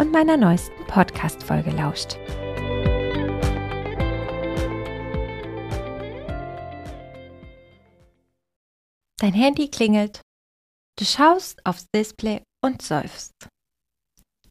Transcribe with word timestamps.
und 0.00 0.12
meiner 0.12 0.38
neuesten 0.38 0.86
Podcast-Folge 0.86 1.70
lauscht. 1.72 2.16
Dein 9.18 9.34
Handy 9.34 9.68
klingelt. 9.68 10.22
Du 10.98 11.04
schaust 11.04 11.64
aufs 11.66 11.86
Display 11.94 12.42
und 12.64 12.80
seufzt. 12.80 13.34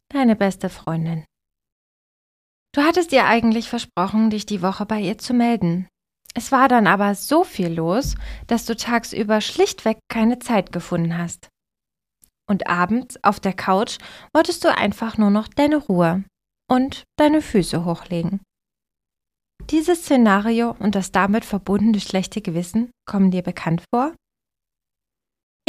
Deine 0.08 0.36
beste 0.36 0.70
Freundin. 0.70 1.24
Du 2.72 2.82
hattest 2.82 3.10
ihr 3.10 3.24
eigentlich 3.26 3.68
versprochen, 3.68 4.30
dich 4.30 4.46
die 4.46 4.62
Woche 4.62 4.86
bei 4.86 5.00
ihr 5.00 5.18
zu 5.18 5.34
melden. 5.34 5.88
Es 6.34 6.52
war 6.52 6.68
dann 6.68 6.86
aber 6.86 7.16
so 7.16 7.42
viel 7.42 7.72
los, 7.72 8.14
dass 8.46 8.66
du 8.66 8.76
tagsüber 8.76 9.40
schlichtweg 9.40 9.98
keine 10.08 10.38
Zeit 10.38 10.70
gefunden 10.70 11.18
hast 11.18 11.48
und 12.50 12.66
abends 12.66 13.22
auf 13.22 13.40
der 13.40 13.54
Couch 13.54 13.98
wolltest 14.34 14.64
du 14.64 14.76
einfach 14.76 15.16
nur 15.16 15.30
noch 15.30 15.48
deine 15.48 15.76
Ruhe 15.76 16.24
und 16.68 17.04
deine 17.16 17.40
Füße 17.40 17.84
hochlegen. 17.84 18.40
Dieses 19.70 20.02
Szenario 20.02 20.74
und 20.80 20.96
das 20.96 21.12
damit 21.12 21.44
verbundene 21.44 22.00
schlechte 22.00 22.42
Gewissen 22.42 22.90
kommen 23.08 23.30
dir 23.30 23.42
bekannt 23.42 23.84
vor? 23.94 24.14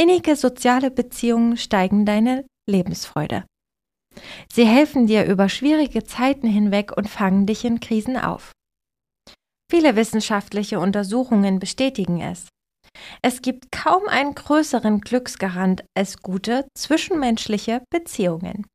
Innige 0.00 0.34
soziale 0.34 0.90
Beziehungen 0.90 1.56
steigen 1.56 2.04
deine 2.04 2.44
Lebensfreude. 2.68 3.44
Sie 4.52 4.66
helfen 4.66 5.06
dir 5.06 5.24
über 5.24 5.48
schwierige 5.48 6.04
Zeiten 6.04 6.48
hinweg 6.48 6.92
und 6.96 7.08
fangen 7.08 7.46
dich 7.46 7.64
in 7.64 7.78
Krisen 7.78 8.16
auf. 8.16 8.52
Viele 9.70 9.94
wissenschaftliche 9.96 10.80
Untersuchungen 10.80 11.60
bestätigen 11.60 12.20
es. 12.20 12.48
Es 13.22 13.42
gibt 13.42 13.72
kaum 13.72 14.08
einen 14.08 14.34
größeren 14.34 15.00
Glücksgarant 15.00 15.84
als 15.96 16.18
gute 16.18 16.66
zwischenmenschliche 16.76 17.82
Beziehungen. 17.90 18.66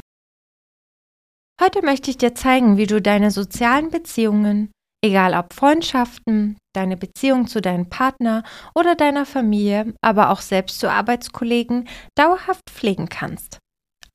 Heute 1.62 1.84
möchte 1.84 2.12
ich 2.12 2.18
dir 2.18 2.36
zeigen, 2.36 2.78
wie 2.78 2.86
du 2.86 3.02
deine 3.02 3.32
sozialen 3.32 3.90
Beziehungen, 3.90 4.72
egal 5.04 5.34
ob 5.34 5.54
Freundschaften, 5.54 6.58
deine 6.76 6.98
Beziehung 6.98 7.48
zu 7.48 7.62
deinem 7.62 7.90
Partner 7.90 8.44
oder 8.76 8.96
deiner 8.96 9.26
Familie, 9.26 9.96
aber 10.02 10.30
auch 10.30 10.42
selbst 10.42 10.80
zu 10.80 10.90
Arbeitskollegen, 10.92 11.90
dauerhaft 12.16 12.70
pflegen 12.70 13.09
kannst. 13.09 13.58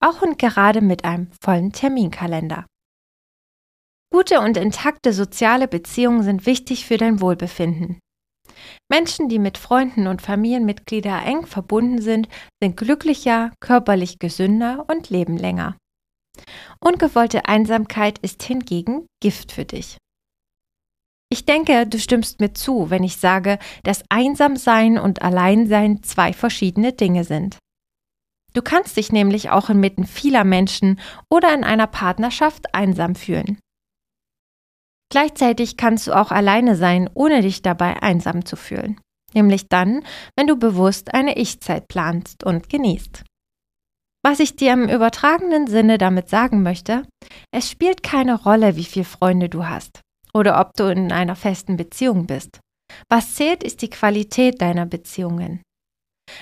Auch 0.00 0.22
und 0.22 0.38
gerade 0.38 0.80
mit 0.80 1.04
einem 1.04 1.30
vollen 1.42 1.72
Terminkalender. 1.72 2.66
Gute 4.12 4.40
und 4.40 4.56
intakte 4.56 5.12
soziale 5.12 5.66
Beziehungen 5.68 6.22
sind 6.22 6.46
wichtig 6.46 6.86
für 6.86 6.98
dein 6.98 7.20
Wohlbefinden. 7.20 7.98
Menschen, 8.90 9.28
die 9.28 9.38
mit 9.38 9.58
Freunden 9.58 10.06
und 10.06 10.22
Familienmitgliedern 10.22 11.24
eng 11.24 11.46
verbunden 11.46 12.00
sind, 12.00 12.28
sind 12.60 12.76
glücklicher, 12.76 13.52
körperlich 13.60 14.18
gesünder 14.18 14.84
und 14.88 15.10
leben 15.10 15.36
länger. 15.36 15.76
Ungewollte 16.80 17.46
Einsamkeit 17.46 18.18
ist 18.18 18.42
hingegen 18.42 19.06
Gift 19.20 19.52
für 19.52 19.64
dich. 19.64 19.98
Ich 21.30 21.46
denke, 21.46 21.86
du 21.86 21.98
stimmst 21.98 22.40
mir 22.40 22.52
zu, 22.52 22.90
wenn 22.90 23.04
ich 23.04 23.16
sage, 23.16 23.58
dass 23.84 24.04
Einsamsein 24.10 24.98
und 24.98 25.22
Alleinsein 25.22 26.02
zwei 26.02 26.34
verschiedene 26.34 26.92
Dinge 26.92 27.24
sind. 27.24 27.56
Du 28.52 28.60
kannst 28.60 28.98
dich 28.98 29.12
nämlich 29.12 29.48
auch 29.48 29.70
inmitten 29.70 30.04
vieler 30.04 30.44
Menschen 30.44 31.00
oder 31.30 31.54
in 31.54 31.64
einer 31.64 31.86
Partnerschaft 31.86 32.74
einsam 32.74 33.14
fühlen. 33.14 33.58
Gleichzeitig 35.12 35.76
kannst 35.76 36.06
du 36.06 36.14
auch 36.14 36.30
alleine 36.30 36.74
sein, 36.74 37.10
ohne 37.12 37.42
dich 37.42 37.60
dabei 37.60 38.02
einsam 38.02 38.46
zu 38.46 38.56
fühlen. 38.56 38.98
Nämlich 39.34 39.68
dann, 39.68 40.06
wenn 40.38 40.46
du 40.46 40.56
bewusst 40.56 41.12
eine 41.12 41.36
Ich-Zeit 41.36 41.86
planst 41.86 42.44
und 42.44 42.70
genießt. 42.70 43.22
Was 44.24 44.40
ich 44.40 44.56
dir 44.56 44.72
im 44.72 44.88
übertragenen 44.88 45.66
Sinne 45.66 45.98
damit 45.98 46.30
sagen 46.30 46.62
möchte, 46.62 47.02
es 47.54 47.68
spielt 47.68 48.02
keine 48.02 48.42
Rolle, 48.42 48.76
wie 48.76 48.86
viele 48.86 49.04
Freunde 49.04 49.50
du 49.50 49.66
hast 49.66 50.00
oder 50.32 50.58
ob 50.58 50.72
du 50.76 50.84
in 50.90 51.12
einer 51.12 51.36
festen 51.36 51.76
Beziehung 51.76 52.26
bist. 52.26 52.60
Was 53.10 53.34
zählt, 53.34 53.62
ist 53.62 53.82
die 53.82 53.90
Qualität 53.90 54.62
deiner 54.62 54.86
Beziehungen. 54.86 55.60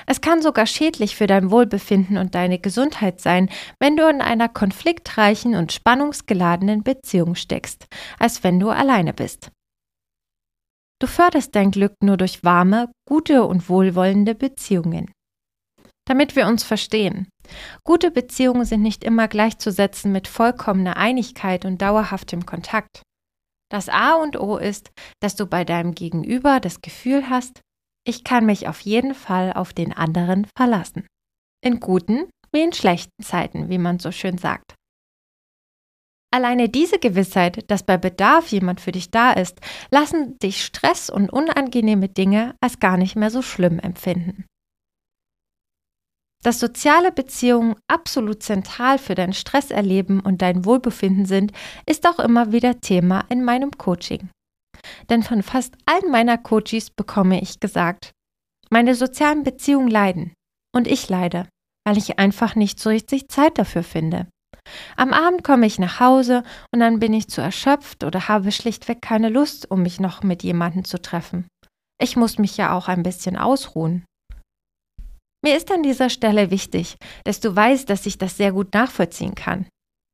Es 0.06 0.20
kann 0.20 0.42
sogar 0.42 0.66
schädlich 0.66 1.16
für 1.16 1.26
dein 1.26 1.50
Wohlbefinden 1.50 2.16
und 2.16 2.34
deine 2.34 2.58
Gesundheit 2.58 3.20
sein, 3.20 3.48
wenn 3.78 3.96
du 3.96 4.08
in 4.08 4.20
einer 4.20 4.48
konfliktreichen 4.48 5.54
und 5.54 5.72
spannungsgeladenen 5.72 6.82
Beziehung 6.82 7.34
steckst, 7.34 7.86
als 8.18 8.44
wenn 8.44 8.60
du 8.60 8.70
alleine 8.70 9.12
bist. 9.12 9.50
Du 11.00 11.06
förderst 11.06 11.54
dein 11.56 11.70
Glück 11.70 11.94
nur 12.02 12.18
durch 12.18 12.44
warme, 12.44 12.92
gute 13.08 13.44
und 13.44 13.68
wohlwollende 13.68 14.34
Beziehungen. 14.34 15.10
Damit 16.06 16.36
wir 16.36 16.46
uns 16.46 16.62
verstehen. 16.62 17.28
Gute 17.84 18.10
Beziehungen 18.10 18.64
sind 18.64 18.82
nicht 18.82 19.04
immer 19.04 19.28
gleichzusetzen 19.28 20.12
mit 20.12 20.28
vollkommener 20.28 20.96
Einigkeit 20.96 21.64
und 21.64 21.80
dauerhaftem 21.80 22.44
Kontakt. 22.44 23.02
Das 23.70 23.88
A 23.88 24.14
und 24.14 24.38
O 24.38 24.56
ist, 24.56 24.90
dass 25.20 25.36
du 25.36 25.46
bei 25.46 25.64
deinem 25.64 25.94
Gegenüber 25.94 26.60
das 26.60 26.80
Gefühl 26.82 27.30
hast, 27.30 27.60
ich 28.10 28.24
kann 28.24 28.44
mich 28.44 28.66
auf 28.66 28.80
jeden 28.80 29.14
Fall 29.14 29.52
auf 29.52 29.72
den 29.72 29.92
anderen 29.92 30.46
verlassen. 30.56 31.06
In 31.64 31.78
guten 31.80 32.28
wie 32.52 32.62
in 32.62 32.72
schlechten 32.72 33.22
Zeiten, 33.22 33.68
wie 33.68 33.78
man 33.78 34.00
so 34.00 34.10
schön 34.10 34.36
sagt. 34.36 34.74
Alleine 36.32 36.68
diese 36.68 36.98
Gewissheit, 36.98 37.70
dass 37.70 37.84
bei 37.84 37.96
Bedarf 37.96 38.48
jemand 38.48 38.80
für 38.80 38.90
dich 38.90 39.12
da 39.12 39.32
ist, 39.32 39.60
lassen 39.90 40.36
dich 40.38 40.64
Stress 40.64 41.08
und 41.10 41.32
unangenehme 41.32 42.08
Dinge 42.08 42.56
als 42.60 42.80
gar 42.80 42.96
nicht 42.96 43.14
mehr 43.14 43.30
so 43.30 43.42
schlimm 43.42 43.78
empfinden. 43.78 44.44
Dass 46.42 46.58
soziale 46.58 47.12
Beziehungen 47.12 47.76
absolut 47.86 48.42
zentral 48.42 48.98
für 48.98 49.14
dein 49.14 49.32
Stresserleben 49.32 50.20
und 50.20 50.42
dein 50.42 50.64
Wohlbefinden 50.64 51.26
sind, 51.26 51.52
ist 51.86 52.06
auch 52.08 52.18
immer 52.18 52.50
wieder 52.50 52.80
Thema 52.80 53.24
in 53.28 53.44
meinem 53.44 53.72
Coaching. 53.72 54.30
Denn 55.08 55.22
von 55.22 55.42
fast 55.42 55.76
allen 55.86 56.10
meiner 56.10 56.38
Coaches 56.38 56.90
bekomme 56.90 57.40
ich 57.40 57.60
gesagt, 57.60 58.12
meine 58.70 58.94
sozialen 58.94 59.42
Beziehungen 59.42 59.88
leiden. 59.88 60.32
Und 60.74 60.86
ich 60.86 61.08
leide, 61.08 61.48
weil 61.86 61.98
ich 61.98 62.18
einfach 62.18 62.54
nicht 62.54 62.78
so 62.78 62.90
richtig 62.90 63.28
Zeit 63.28 63.58
dafür 63.58 63.82
finde. 63.82 64.28
Am 64.96 65.12
Abend 65.12 65.42
komme 65.42 65.66
ich 65.66 65.78
nach 65.78 66.00
Hause 66.00 66.42
und 66.72 66.80
dann 66.80 67.00
bin 67.00 67.12
ich 67.12 67.28
zu 67.28 67.40
erschöpft 67.40 68.04
oder 68.04 68.28
habe 68.28 68.52
schlichtweg 68.52 69.02
keine 69.02 69.28
Lust, 69.28 69.70
um 69.70 69.82
mich 69.82 70.00
noch 70.00 70.22
mit 70.22 70.42
jemandem 70.42 70.84
zu 70.84 71.00
treffen. 71.00 71.48
Ich 72.00 72.16
muss 72.16 72.38
mich 72.38 72.56
ja 72.56 72.76
auch 72.76 72.88
ein 72.88 73.02
bisschen 73.02 73.36
ausruhen. 73.36 74.04
Mir 75.42 75.56
ist 75.56 75.70
an 75.72 75.82
dieser 75.82 76.10
Stelle 76.10 76.50
wichtig, 76.50 76.96
dass 77.24 77.40
du 77.40 77.54
weißt, 77.54 77.88
dass 77.88 78.06
ich 78.06 78.18
das 78.18 78.36
sehr 78.36 78.52
gut 78.52 78.74
nachvollziehen 78.74 79.34
kann. 79.34 79.66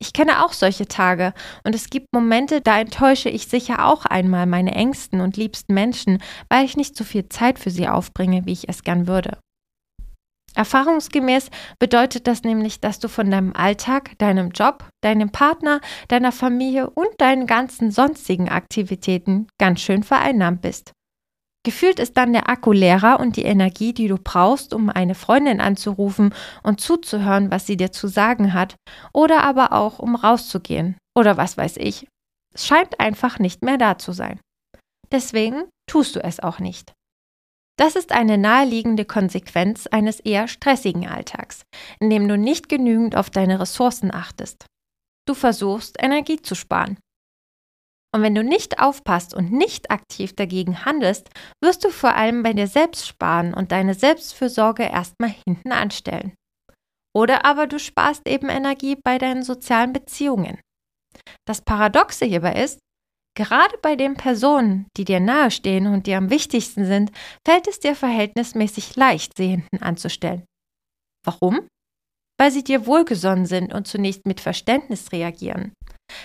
Ich 0.06 0.12
kenne 0.12 0.44
auch 0.44 0.52
solche 0.52 0.86
Tage 0.86 1.34
und 1.64 1.74
es 1.74 1.90
gibt 1.90 2.06
Momente, 2.12 2.60
da 2.60 2.78
enttäusche 2.78 3.28
ich 3.28 3.48
sicher 3.48 3.84
auch 3.84 4.04
einmal 4.04 4.46
meine 4.46 4.72
engsten 4.72 5.20
und 5.20 5.36
liebsten 5.36 5.74
Menschen, 5.74 6.22
weil 6.48 6.64
ich 6.64 6.76
nicht 6.76 6.96
so 6.96 7.02
viel 7.02 7.28
Zeit 7.28 7.58
für 7.58 7.70
sie 7.70 7.88
aufbringe, 7.88 8.46
wie 8.46 8.52
ich 8.52 8.68
es 8.68 8.84
gern 8.84 9.08
würde. 9.08 9.38
Erfahrungsgemäß 10.54 11.50
bedeutet 11.80 12.28
das 12.28 12.44
nämlich, 12.44 12.80
dass 12.80 13.00
du 13.00 13.08
von 13.08 13.32
deinem 13.32 13.52
Alltag, 13.52 14.16
deinem 14.18 14.50
Job, 14.50 14.88
deinem 15.02 15.32
Partner, 15.32 15.80
deiner 16.06 16.30
Familie 16.30 16.88
und 16.88 17.08
deinen 17.18 17.48
ganzen 17.48 17.90
sonstigen 17.90 18.48
Aktivitäten 18.48 19.48
ganz 19.58 19.80
schön 19.80 20.04
vereinnahmt 20.04 20.62
bist. 20.62 20.92
Gefühlt 21.66 21.98
ist 21.98 22.16
dann 22.16 22.32
der 22.32 22.48
Akku 22.48 22.70
leerer 22.70 23.18
und 23.18 23.34
die 23.34 23.42
Energie, 23.42 23.92
die 23.92 24.06
du 24.06 24.18
brauchst, 24.22 24.72
um 24.72 24.88
eine 24.88 25.16
Freundin 25.16 25.60
anzurufen 25.60 26.32
und 26.62 26.80
zuzuhören, 26.80 27.50
was 27.50 27.66
sie 27.66 27.76
dir 27.76 27.90
zu 27.90 28.06
sagen 28.06 28.54
hat, 28.54 28.76
oder 29.12 29.42
aber 29.42 29.72
auch 29.72 29.98
um 29.98 30.14
rauszugehen 30.14 30.96
oder 31.18 31.36
was 31.36 31.56
weiß 31.56 31.78
ich. 31.78 32.06
Es 32.54 32.68
scheint 32.68 33.00
einfach 33.00 33.40
nicht 33.40 33.64
mehr 33.64 33.78
da 33.78 33.98
zu 33.98 34.12
sein. 34.12 34.38
Deswegen 35.10 35.64
tust 35.90 36.14
du 36.14 36.22
es 36.22 36.38
auch 36.38 36.60
nicht. 36.60 36.92
Das 37.76 37.96
ist 37.96 38.12
eine 38.12 38.38
naheliegende 38.38 39.04
Konsequenz 39.04 39.88
eines 39.88 40.20
eher 40.20 40.46
stressigen 40.46 41.08
Alltags, 41.08 41.62
in 41.98 42.10
dem 42.10 42.28
du 42.28 42.38
nicht 42.38 42.68
genügend 42.68 43.16
auf 43.16 43.28
deine 43.28 43.58
Ressourcen 43.58 44.14
achtest. 44.14 44.66
Du 45.26 45.34
versuchst, 45.34 45.96
Energie 45.98 46.40
zu 46.40 46.54
sparen. 46.54 46.96
Und 48.16 48.22
wenn 48.22 48.34
du 48.34 48.42
nicht 48.42 48.78
aufpasst 48.80 49.34
und 49.34 49.52
nicht 49.52 49.90
aktiv 49.90 50.34
dagegen 50.34 50.86
handelst, 50.86 51.28
wirst 51.62 51.84
du 51.84 51.90
vor 51.90 52.14
allem 52.14 52.42
bei 52.42 52.54
dir 52.54 52.66
selbst 52.66 53.06
sparen 53.06 53.52
und 53.52 53.72
deine 53.72 53.92
Selbstfürsorge 53.92 54.84
erstmal 54.84 55.34
hinten 55.46 55.70
anstellen. 55.70 56.32
Oder 57.14 57.44
aber 57.44 57.66
du 57.66 57.78
sparst 57.78 58.26
eben 58.26 58.48
Energie 58.48 58.96
bei 59.04 59.18
deinen 59.18 59.42
sozialen 59.42 59.92
Beziehungen. 59.92 60.58
Das 61.46 61.60
Paradoxe 61.60 62.24
hierbei 62.24 62.54
ist, 62.54 62.78
gerade 63.36 63.76
bei 63.82 63.96
den 63.96 64.14
Personen, 64.14 64.86
die 64.96 65.04
dir 65.04 65.20
nahestehen 65.20 65.86
und 65.86 66.06
dir 66.06 66.16
am 66.16 66.30
wichtigsten 66.30 66.86
sind, 66.86 67.12
fällt 67.46 67.68
es 67.68 67.80
dir 67.80 67.94
verhältnismäßig 67.94 68.96
leicht, 68.96 69.36
sie 69.36 69.48
hinten 69.48 69.82
anzustellen. 69.82 70.46
Warum? 71.22 71.68
Weil 72.40 72.50
sie 72.50 72.64
dir 72.64 72.86
wohlgesonnen 72.86 73.44
sind 73.44 73.74
und 73.74 73.86
zunächst 73.86 74.26
mit 74.26 74.40
Verständnis 74.40 75.12
reagieren. 75.12 75.74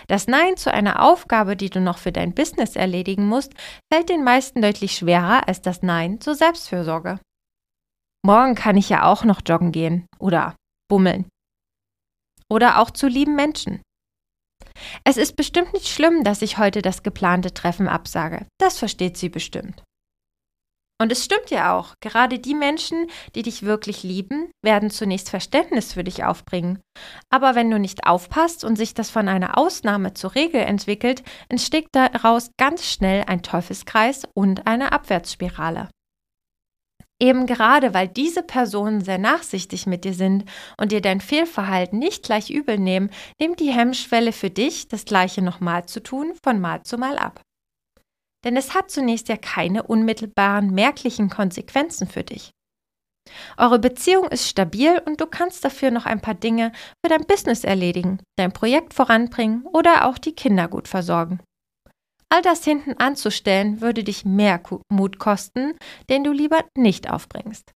Das 0.07 0.27
Nein 0.27 0.57
zu 0.57 0.73
einer 0.73 1.01
Aufgabe, 1.01 1.55
die 1.55 1.69
du 1.69 1.79
noch 1.79 1.97
für 1.97 2.11
dein 2.11 2.33
Business 2.33 2.75
erledigen 2.75 3.27
musst, 3.27 3.53
fällt 3.91 4.09
den 4.09 4.23
meisten 4.23 4.61
deutlich 4.61 4.95
schwerer 4.95 5.47
als 5.47 5.61
das 5.61 5.81
Nein 5.81 6.19
zur 6.21 6.35
Selbstfürsorge. 6.35 7.19
Morgen 8.23 8.55
kann 8.55 8.77
ich 8.77 8.89
ja 8.89 9.03
auch 9.03 9.23
noch 9.23 9.41
joggen 9.45 9.71
gehen 9.71 10.05
oder 10.19 10.55
bummeln. 10.89 11.27
Oder 12.49 12.79
auch 12.79 12.91
zu 12.91 13.07
lieben 13.07 13.35
Menschen. 13.35 13.81
Es 15.03 15.17
ist 15.17 15.35
bestimmt 15.35 15.73
nicht 15.73 15.87
schlimm, 15.87 16.23
dass 16.23 16.41
ich 16.41 16.57
heute 16.57 16.81
das 16.81 17.03
geplante 17.03 17.53
Treffen 17.53 17.87
absage. 17.87 18.45
Das 18.59 18.77
versteht 18.77 19.17
sie 19.17 19.29
bestimmt. 19.29 19.83
Und 21.01 21.11
es 21.11 21.25
stimmt 21.25 21.49
ja 21.49 21.75
auch, 21.75 21.95
gerade 21.99 22.37
die 22.37 22.53
Menschen, 22.53 23.07
die 23.33 23.41
dich 23.41 23.63
wirklich 23.63 24.03
lieben, 24.03 24.51
werden 24.61 24.91
zunächst 24.91 25.31
Verständnis 25.31 25.93
für 25.93 26.03
dich 26.03 26.25
aufbringen. 26.25 26.79
Aber 27.31 27.55
wenn 27.55 27.71
du 27.71 27.79
nicht 27.79 28.05
aufpasst 28.05 28.63
und 28.63 28.75
sich 28.75 28.93
das 28.93 29.09
von 29.09 29.27
einer 29.27 29.57
Ausnahme 29.57 30.13
zur 30.13 30.35
Regel 30.35 30.61
entwickelt, 30.61 31.23
entsteht 31.49 31.87
daraus 31.91 32.51
ganz 32.59 32.85
schnell 32.85 33.23
ein 33.25 33.41
Teufelskreis 33.41 34.27
und 34.35 34.67
eine 34.67 34.91
Abwärtsspirale. 34.91 35.89
Eben 37.19 37.47
gerade 37.47 37.95
weil 37.95 38.07
diese 38.07 38.43
Personen 38.43 39.01
sehr 39.03 39.17
nachsichtig 39.17 39.87
mit 39.87 40.05
dir 40.05 40.13
sind 40.13 40.45
und 40.77 40.91
dir 40.91 41.01
dein 41.01 41.19
Fehlverhalten 41.19 41.97
nicht 41.97 42.21
gleich 42.21 42.51
übel 42.51 42.77
nehmen, 42.77 43.09
nimmt 43.39 43.59
die 43.59 43.71
Hemmschwelle 43.71 44.33
für 44.33 44.51
dich, 44.51 44.87
das 44.87 45.05
Gleiche 45.05 45.41
nochmal 45.41 45.87
zu 45.87 46.03
tun, 46.03 46.33
von 46.43 46.61
Mal 46.61 46.83
zu 46.83 46.99
Mal 46.99 47.17
ab. 47.17 47.41
Denn 48.43 48.57
es 48.57 48.73
hat 48.73 48.89
zunächst 48.89 49.29
ja 49.29 49.37
keine 49.37 49.83
unmittelbaren 49.83 50.71
merklichen 50.71 51.29
Konsequenzen 51.29 52.07
für 52.07 52.23
dich. 52.23 52.51
Eure 53.57 53.79
Beziehung 53.79 54.27
ist 54.29 54.47
stabil 54.47 54.99
und 55.05 55.21
du 55.21 55.27
kannst 55.27 55.63
dafür 55.63 55.91
noch 55.91 56.05
ein 56.05 56.21
paar 56.21 56.33
Dinge 56.33 56.71
für 57.03 57.09
dein 57.09 57.25
Business 57.25 57.63
erledigen, 57.63 58.19
dein 58.37 58.51
Projekt 58.51 58.93
voranbringen 58.93 59.63
oder 59.67 60.05
auch 60.07 60.17
die 60.17 60.33
Kinder 60.33 60.67
gut 60.67 60.87
versorgen. 60.87 61.39
All 62.29 62.41
das 62.41 62.63
hinten 62.63 62.93
anzustellen 62.93 63.81
würde 63.81 64.03
dich 64.03 64.25
mehr 64.25 64.61
Mut 64.89 65.19
kosten, 65.19 65.77
den 66.09 66.23
du 66.23 66.31
lieber 66.31 66.63
nicht 66.77 67.09
aufbringst. 67.09 67.73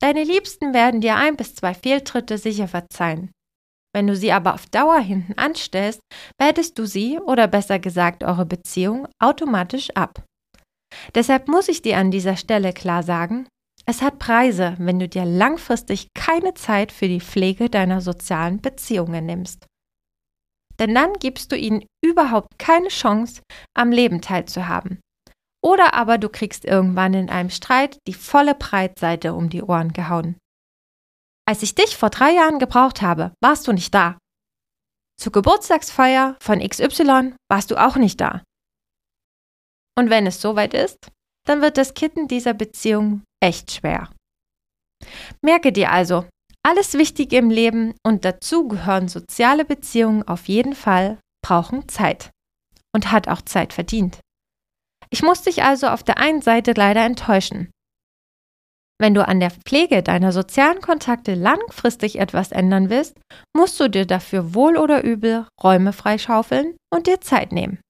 Deine 0.00 0.22
Liebsten 0.22 0.72
werden 0.72 1.00
dir 1.00 1.16
ein 1.16 1.36
bis 1.36 1.56
zwei 1.56 1.74
Fehltritte 1.74 2.38
sicher 2.38 2.68
verzeihen. 2.68 3.32
Wenn 3.94 4.06
du 4.06 4.14
sie 4.14 4.32
aber 4.32 4.54
auf 4.54 4.66
Dauer 4.66 4.98
hinten 4.98 5.34
anstellst, 5.38 6.00
wertest 6.38 6.78
du 6.78 6.86
sie 6.86 7.18
oder 7.18 7.48
besser 7.48 7.78
gesagt 7.78 8.22
eure 8.22 8.46
Beziehung 8.46 9.08
automatisch 9.18 9.90
ab. 9.90 10.24
Deshalb 11.14 11.48
muss 11.48 11.68
ich 11.68 11.82
dir 11.82 11.98
an 11.98 12.10
dieser 12.10 12.36
Stelle 12.36 12.72
klar 12.72 13.02
sagen, 13.02 13.46
es 13.86 14.02
hat 14.02 14.18
Preise, 14.18 14.74
wenn 14.78 14.98
du 14.98 15.08
dir 15.08 15.24
langfristig 15.24 16.08
keine 16.14 16.54
Zeit 16.54 16.92
für 16.92 17.08
die 17.08 17.20
Pflege 17.20 17.70
deiner 17.70 18.00
sozialen 18.00 18.60
Beziehungen 18.60 19.24
nimmst. 19.24 19.66
Denn 20.78 20.94
dann 20.94 21.14
gibst 21.14 21.50
du 21.50 21.56
ihnen 21.56 21.84
überhaupt 22.04 22.58
keine 22.58 22.88
Chance, 22.88 23.42
am 23.74 23.90
Leben 23.90 24.20
teilzuhaben. 24.20 25.00
Oder 25.64 25.94
aber 25.94 26.18
du 26.18 26.28
kriegst 26.28 26.64
irgendwann 26.64 27.14
in 27.14 27.30
einem 27.30 27.50
Streit 27.50 27.98
die 28.06 28.14
volle 28.14 28.54
Breitseite 28.54 29.34
um 29.34 29.48
die 29.48 29.62
Ohren 29.62 29.92
gehauen. 29.92 30.36
Als 31.48 31.62
ich 31.62 31.74
dich 31.74 31.96
vor 31.96 32.10
drei 32.10 32.32
Jahren 32.32 32.58
gebraucht 32.58 33.00
habe, 33.00 33.32
warst 33.42 33.66
du 33.66 33.72
nicht 33.72 33.94
da. 33.94 34.18
Zur 35.18 35.32
Geburtstagsfeier 35.32 36.36
von 36.40 36.60
XY 36.60 37.34
warst 37.50 37.70
du 37.70 37.76
auch 37.76 37.96
nicht 37.96 38.20
da. 38.20 38.42
Und 39.98 40.10
wenn 40.10 40.26
es 40.26 40.42
soweit 40.42 40.74
ist, 40.74 40.98
dann 41.46 41.62
wird 41.62 41.78
das 41.78 41.94
Kitten 41.94 42.28
dieser 42.28 42.52
Beziehung 42.52 43.22
echt 43.42 43.72
schwer. 43.72 44.12
Merke 45.40 45.72
dir 45.72 45.90
also, 45.90 46.28
alles 46.62 46.92
Wichtige 46.98 47.38
im 47.38 47.48
Leben 47.48 47.94
und 48.06 48.26
dazu 48.26 48.68
gehören 48.68 49.08
soziale 49.08 49.64
Beziehungen 49.64 50.28
auf 50.28 50.48
jeden 50.48 50.74
Fall, 50.74 51.18
brauchen 51.42 51.88
Zeit. 51.88 52.30
Und 52.94 53.10
hat 53.10 53.26
auch 53.26 53.40
Zeit 53.40 53.72
verdient. 53.72 54.20
Ich 55.08 55.22
muss 55.22 55.40
dich 55.40 55.62
also 55.62 55.88
auf 55.88 56.02
der 56.02 56.18
einen 56.18 56.42
Seite 56.42 56.74
leider 56.74 57.06
enttäuschen. 57.06 57.70
Wenn 59.00 59.14
du 59.14 59.26
an 59.26 59.38
der 59.38 59.52
Pflege 59.52 60.02
deiner 60.02 60.32
sozialen 60.32 60.80
Kontakte 60.80 61.34
langfristig 61.34 62.18
etwas 62.18 62.50
ändern 62.50 62.90
willst, 62.90 63.16
musst 63.56 63.78
du 63.78 63.88
dir 63.88 64.06
dafür 64.06 64.54
wohl 64.54 64.76
oder 64.76 65.04
übel 65.04 65.46
Räume 65.62 65.92
freischaufeln 65.92 66.76
und 66.92 67.06
dir 67.06 67.20
Zeit 67.20 67.52
nehmen. 67.52 67.80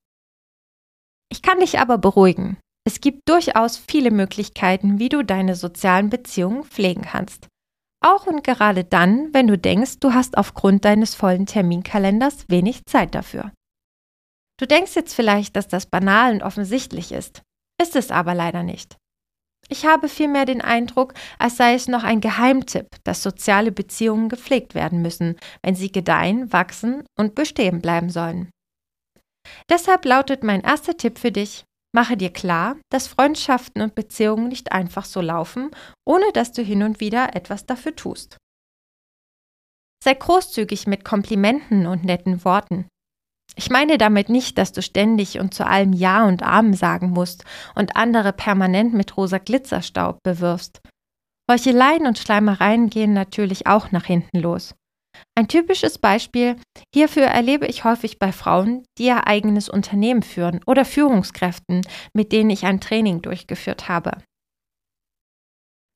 Ich 1.31 1.41
kann 1.43 1.61
dich 1.61 1.79
aber 1.79 1.99
beruhigen. 1.99 2.59
Es 2.87 3.01
gibt 3.01 3.29
durchaus 3.29 3.77
viele 3.77 4.11
Möglichkeiten, 4.11 4.99
wie 4.99 5.09
du 5.09 5.23
deine 5.23 5.55
sozialen 5.55 6.11
Beziehungen 6.11 6.65
pflegen 6.65 7.03
kannst. 7.03 7.49
Auch 8.05 8.27
und 8.27 8.45
gerade 8.45 8.85
dann, 8.85 9.33
wenn 9.35 9.47
du 9.47 9.59
denkst, 9.59 9.99
du 10.01 10.15
hast 10.15 10.39
aufgrund 10.39 10.85
deines 10.85 11.15
vollen 11.15 11.47
Terminkalenders 11.47 12.45
wenig 12.49 12.85
Zeit 12.87 13.15
dafür. 13.15 13.53
Du 14.59 14.67
denkst 14.67 14.95
jetzt 14.95 15.15
vielleicht, 15.15 15.57
dass 15.57 15.69
das 15.69 15.87
banal 15.87 16.33
und 16.33 16.43
offensichtlich 16.43 17.13
ist. 17.13 17.43
Ist 17.81 17.97
es 17.97 18.11
aber 18.11 18.35
leider 18.35 18.63
nicht. 18.63 18.97
Ich 19.69 19.85
habe 19.85 20.09
vielmehr 20.09 20.47
den 20.47 20.62
Eindruck, 20.62 21.12
als 21.38 21.59
sei 21.59 21.75
es 21.75 21.88
noch 21.88 22.03
ein 22.03 22.20
Geheimtipp, 22.20 22.88
dass 23.05 23.23
soziale 23.23 23.70
Beziehungen 23.70 24.29
gepflegt 24.29 24.75
werden 24.75 25.03
müssen, 25.03 25.37
wenn 25.62 25.75
sie 25.75 25.93
gedeihen, 25.93 26.53
wachsen 26.53 27.05
und 27.19 27.35
bestehen 27.35 27.82
bleiben 27.82 28.09
sollen. 28.09 28.50
Deshalb 29.69 30.05
lautet 30.05 30.43
mein 30.43 30.62
erster 30.62 30.97
Tipp 30.97 31.19
für 31.19 31.32
dich, 31.32 31.65
mache 31.94 32.17
dir 32.17 32.32
klar, 32.32 32.76
dass 32.91 33.09
Freundschaften 33.09 33.82
und 33.82 33.94
Beziehungen 33.94 34.49
nicht 34.49 34.73
einfach 34.73 35.05
so 35.05 35.20
laufen, 35.20 35.71
ohne 36.06 36.32
dass 36.32 36.53
du 36.53 36.62
hin 36.62 36.82
und 36.82 37.00
wieder 37.00 37.35
etwas 37.37 37.67
dafür 37.67 37.94
tust. 37.94 38.38
Sei 40.03 40.14
großzügig 40.14 40.87
mit 40.87 41.05
Komplimenten 41.05 41.87
und 41.87 42.05
netten 42.05 42.44
Worten. 42.44 42.88
Ich 43.56 43.71
meine 43.71 43.99
damit 43.99 44.29
nicht, 44.29 44.56
dass 44.59 44.73
du 44.73 44.83
ständig 44.83 45.41
und 45.41 45.53
zu 45.53 45.67
allem 45.67 45.93
Ja 45.93 46.25
und 46.27 46.43
Amen 46.43 46.75
sagen 46.75 47.11
musst 47.11 47.45
und 47.75 47.97
andere 47.97 48.33
permanent 48.33 48.95
mit 48.95 49.17
rosa 49.17 49.39
Glitzerstaub 49.39 50.23
bewirfst. 50.23 50.81
Heucheleien 51.50 52.06
und 52.06 52.19
Schleimereien 52.19 52.91
gehen 52.91 53.15
natürlich 53.15 53.67
auch 53.67 53.91
nach 53.91 54.05
hinten 54.05 54.39
los. 54.39 54.75
Ein 55.35 55.49
typisches 55.49 55.99
Beispiel 55.99 56.57
hierfür 56.95 57.25
erlebe 57.25 57.67
ich 57.67 57.85
häufig 57.85 58.19
bei 58.19 58.33
Frauen, 58.33 58.85
die 58.99 59.07
ihr 59.07 59.26
eigenes 59.26 59.69
Unternehmen 59.69 60.23
führen 60.23 60.61
oder 60.67 60.85
Führungskräften, 60.85 61.83
mit 62.12 62.33
denen 62.33 62.50
ich 62.50 62.64
ein 62.64 62.81
Training 62.81 63.23
durchgeführt 63.23 63.88
habe. 63.88 64.19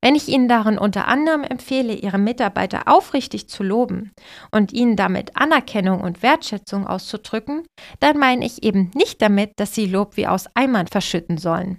Wenn 0.02 0.16
ich 0.16 0.28
Ihnen 0.28 0.48
darin 0.48 0.78
unter 0.78 1.06
anderem 1.06 1.44
empfehle, 1.44 1.94
Ihre 1.94 2.18
Mitarbeiter 2.18 2.88
aufrichtig 2.88 3.48
zu 3.48 3.62
loben 3.62 4.10
und 4.50 4.72
ihnen 4.72 4.96
damit 4.96 5.36
Anerkennung 5.36 6.00
und 6.00 6.22
Wertschätzung 6.24 6.88
auszudrücken, 6.88 7.64
dann 8.00 8.18
meine 8.18 8.44
ich 8.44 8.64
eben 8.64 8.90
nicht 8.94 9.22
damit, 9.22 9.52
dass 9.56 9.74
Sie 9.74 9.86
Lob 9.86 10.16
wie 10.16 10.26
aus 10.26 10.46
Eimern 10.54 10.88
verschütten 10.88 11.38
sollen. 11.38 11.78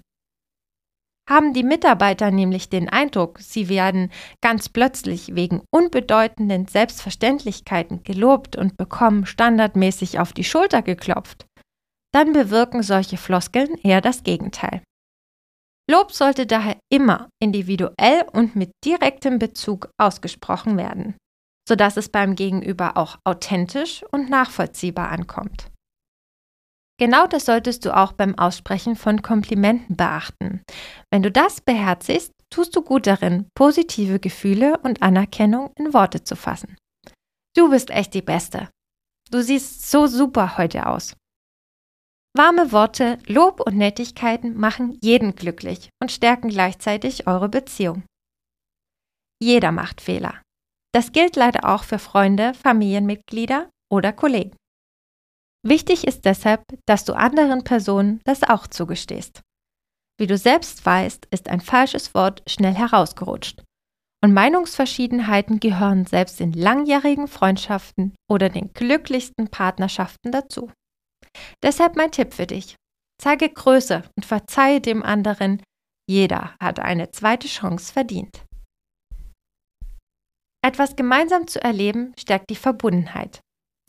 Haben 1.30 1.54
die 1.54 1.64
Mitarbeiter 1.64 2.32
nämlich 2.32 2.70
den 2.70 2.90
Eindruck, 2.90 3.40
sie 3.40 3.70
werden 3.70 4.12
ganz 4.42 4.68
plötzlich 4.68 5.36
wegen 5.36 5.62
unbedeutenden 5.72 6.68
Selbstverständlichkeiten 6.68 8.04
gelobt 8.04 8.58
und 8.58 8.76
bekommen 8.76 9.26
standardmäßig 9.26 10.20
auf 10.20 10.34
die 10.34 10.44
Schulter 10.44 10.82
geklopft, 10.82 11.46
dann 12.14 12.34
bewirken 12.34 12.84
solche 12.84 13.16
Floskeln 13.16 13.76
eher 13.84 14.02
das 14.02 14.24
Gegenteil. 14.24 14.82
Lob 15.90 16.12
sollte 16.12 16.46
daher 16.46 16.78
immer 16.92 17.30
individuell 17.42 18.26
und 18.32 18.56
mit 18.56 18.72
direktem 18.86 19.38
Bezug 19.38 19.90
ausgesprochen 19.98 20.78
werden, 20.78 21.16
sodass 21.68 21.98
es 21.98 22.10
beim 22.10 22.36
Gegenüber 22.36 22.96
auch 22.96 23.18
authentisch 23.26 24.04
und 24.12 24.30
nachvollziehbar 24.30 25.10
ankommt. 25.10 25.70
Genau 27.00 27.28
das 27.28 27.46
solltest 27.46 27.86
du 27.86 27.96
auch 27.96 28.14
beim 28.14 28.38
Aussprechen 28.38 28.96
von 28.96 29.22
Komplimenten 29.22 29.98
beachten. 29.98 30.62
Wenn 31.12 31.24
du 31.24 31.32
das 31.32 31.60
beherzigst, 31.60 32.32
tust 32.50 32.76
du 32.76 32.82
gut 32.82 33.08
darin, 33.08 33.48
positive 33.56 34.20
Gefühle 34.20 34.78
und 34.84 35.02
Anerkennung 35.02 35.72
in 35.76 35.94
Worte 35.94 36.24
zu 36.24 36.36
fassen. 36.36 36.78
Du 37.58 37.70
bist 37.70 37.90
echt 37.90 38.14
die 38.14 38.22
Beste. 38.22 38.70
Du 39.32 39.42
siehst 39.42 39.90
so 39.90 40.08
super 40.08 40.58
heute 40.58 40.86
aus. 40.88 41.16
Warme 42.36 42.72
Worte, 42.72 43.20
Lob 43.28 43.60
und 43.60 43.78
Nettigkeiten 43.78 44.58
machen 44.58 44.98
jeden 45.04 45.36
glücklich 45.36 45.90
und 46.02 46.12
stärken 46.12 46.50
gleichzeitig 46.50 47.28
eure 47.28 47.48
Beziehung. 47.48 48.04
Jeder 49.40 49.72
macht 49.72 50.02
Fehler. 50.02 50.42
Das 50.96 51.12
gilt 51.12 51.36
leider 51.36 51.70
auch 51.70 51.84
für 51.84 52.00
Freunde, 52.00 52.56
Familienmitglieder 52.56 53.70
oder 53.92 54.14
Kollegen. 54.14 54.56
Wichtig 55.64 56.08
ist 56.08 56.26
deshalb, 56.26 56.64
dass 56.88 57.06
du 57.06 57.14
anderen 57.14 57.64
Personen 57.64 58.20
das 58.26 58.42
auch 58.42 58.66
zugestehst. 58.66 59.42
Wie 60.20 60.28
du 60.28 60.36
selbst 60.36 60.84
weißt, 60.84 61.28
ist 61.30 61.50
ein 61.50 61.62
falsches 61.62 62.16
Wort 62.16 62.44
schnell 62.50 62.74
herausgerutscht. 62.74 63.64
Und 64.24 64.34
Meinungsverschiedenheiten 64.34 65.60
gehören 65.60 66.06
selbst 66.06 66.42
in 66.42 66.54
langjährigen 66.54 67.28
Freundschaften 67.28 68.16
oder 68.28 68.50
den 68.50 68.74
glücklichsten 68.74 69.50
Partnerschaften 69.50 70.32
dazu. 70.32 70.72
Deshalb 71.62 71.96
mein 71.96 72.12
Tipp 72.12 72.34
für 72.34 72.48
dich. 72.48 72.76
Zeige 73.22 73.50
Größe 73.50 74.04
und 74.16 74.26
verzeihe 74.26 74.82
dem 74.82 75.04
anderen. 75.04 75.62
Jeder 76.10 76.56
hat 76.60 76.80
eine 76.80 77.12
zweite 77.12 77.48
Chance 77.48 77.94
verdient. 77.94 78.44
Etwas 80.66 80.96
gemeinsam 80.96 81.48
zu 81.48 81.62
erleben 81.62 82.14
stärkt 82.18 82.50
die 82.50 82.56
Verbundenheit. 82.56 83.42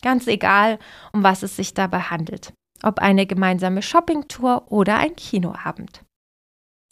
Ganz 0.02 0.26
egal, 0.26 0.78
um 1.12 1.22
was 1.22 1.42
es 1.42 1.56
sich 1.56 1.72
dabei 1.74 2.00
handelt. 2.00 2.52
Ob 2.82 2.98
eine 2.98 3.26
gemeinsame 3.26 3.80
Shoppingtour 3.80 4.70
oder 4.70 4.98
ein 4.98 5.16
Kinoabend. 5.16 6.04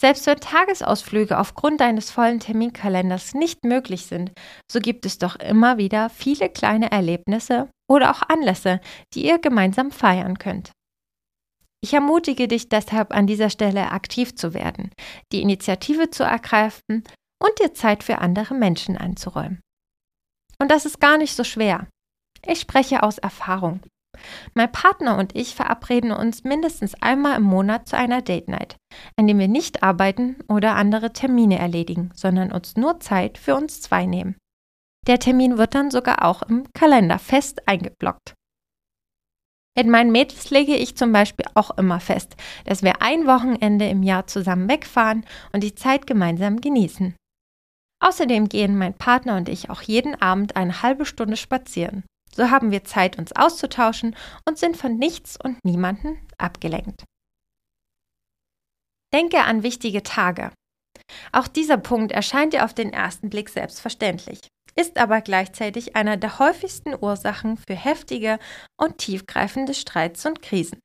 Selbst 0.02 0.26
wenn 0.26 0.40
Tagesausflüge 0.40 1.38
aufgrund 1.38 1.80
deines 1.80 2.11
vollen 2.11 2.40
Terminkalenders 2.40 3.35
nicht 3.35 3.64
möglich 3.64 4.06
sind, 4.06 4.32
so 4.68 4.80
gibt 4.80 5.06
es 5.06 5.18
doch 5.18 5.37
immer 5.37 5.78
wieder 5.78 6.11
viele 6.11 6.49
kleine 6.49 6.90
Erlebnisse 6.90 7.71
oder 7.88 8.11
auch 8.11 8.23
Anlässe, 8.23 8.80
die 9.14 9.25
ihr 9.25 9.38
gemeinsam 9.38 9.92
feiern 9.92 10.38
könnt. 10.38 10.73
Ich 11.85 11.94
ermutige 11.94 12.49
dich 12.49 12.68
deshalb 12.68 13.12
an 13.14 13.28
dieser 13.28 13.49
Stelle 13.49 13.92
aktiv 13.92 14.35
zu 14.35 14.54
werden, 14.54 14.90
die 15.30 15.40
Initiative 15.40 16.11
zu 16.11 16.25
ergreifen 16.25 17.04
und 17.40 17.61
dir 17.61 17.73
Zeit 17.73 18.02
für 18.02 18.18
andere 18.18 18.54
Menschen 18.54 18.99
einzuräumen. 18.99 19.61
Und 20.59 20.73
das 20.73 20.85
ist 20.85 21.00
gar 21.00 21.16
nicht 21.16 21.37
so 21.37 21.44
schwer. 21.44 21.87
Ich 22.44 22.59
spreche 22.59 23.04
aus 23.04 23.18
Erfahrung. 23.18 23.78
Mein 24.54 24.71
Partner 24.71 25.19
und 25.19 25.35
ich 25.35 25.54
verabreden 25.54 26.12
uns 26.12 26.45
mindestens 26.45 26.95
einmal 27.00 27.37
im 27.37 27.45
Monat 27.45 27.88
zu 27.88 27.97
einer 27.97 28.23
Date 28.23 28.49
Night, 28.49 28.76
an 29.16 29.26
dem 29.26 29.38
wir 29.38 29.49
nicht 29.49 29.83
arbeiten 29.83 30.37
oder 30.49 30.76
andere 30.76 31.12
Termine 31.12 31.59
erledigen, 31.59 32.11
sondern 32.14 32.52
uns 32.52 32.76
nur 32.76 33.00
Zeit 33.00 33.38
für 33.38 33.54
uns 33.54 33.81
zwei 33.81 34.07
nehmen. 34.07 34.37
Der 35.07 35.19
Termin 35.19 35.59
wird 35.59 35.75
dann 35.75 35.90
sogar 35.90 36.25
auch 36.25 36.42
im 36.42 36.73
Kalender 36.73 37.19
fest 37.19 37.66
eingeblockt. 37.66 38.35
Mit 39.76 39.87
meinen 39.87 40.12
Mädels 40.12 40.50
lege 40.50 40.76
ich 40.76 40.97
zum 40.97 41.12
Beispiel 41.12 41.47
auch 41.54 41.71
immer 41.78 41.99
fest, 41.99 42.37
dass 42.66 42.83
wir 42.83 43.00
ein 43.00 43.26
Wochenende 43.26 43.88
im 43.88 44.02
Jahr 44.02 44.26
zusammen 44.26 44.69
wegfahren 44.69 45.25
und 45.52 45.64
die 45.64 45.75
Zeit 45.75 46.07
gemeinsam 46.07 46.61
genießen. 46.61 47.16
Außerdem 48.00 48.49
gehen 48.49 48.76
mein 48.76 48.95
Partner 48.95 49.37
und 49.37 49.49
ich 49.49 49.71
auch 49.71 49.81
jeden 49.81 50.21
Abend 50.21 50.57
eine 50.57 50.83
halbe 50.83 51.07
Stunde 51.07 51.37
spazieren. 51.37 52.04
So 52.34 52.50
haben 52.50 52.70
wir 52.70 52.84
Zeit, 52.84 53.18
uns 53.18 53.32
auszutauschen 53.32 54.16
und 54.46 54.58
sind 54.58 54.76
von 54.76 54.96
nichts 54.96 55.36
und 55.42 55.58
niemanden 55.64 56.18
abgelenkt. 56.38 57.04
Denke 59.12 59.40
an 59.40 59.62
wichtige 59.62 60.02
Tage. 60.02 60.50
Auch 61.32 61.46
dieser 61.46 61.76
Punkt 61.76 62.12
erscheint 62.12 62.54
dir 62.54 62.64
auf 62.64 62.72
den 62.72 62.92
ersten 62.92 63.28
Blick 63.28 63.50
selbstverständlich, 63.50 64.40
ist 64.74 64.96
aber 64.96 65.20
gleichzeitig 65.20 65.94
einer 65.94 66.16
der 66.16 66.38
häufigsten 66.38 66.94
Ursachen 66.98 67.58
für 67.58 67.74
heftige 67.74 68.38
und 68.80 68.98
tiefgreifende 68.98 69.74
Streits 69.74 70.24
und 70.24 70.40
Krisen. 70.40 70.80